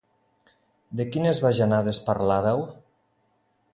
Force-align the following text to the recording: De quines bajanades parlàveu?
De 1.01 1.05
quines 1.15 1.41
bajanades 1.47 1.99
parlàveu? 2.09 2.65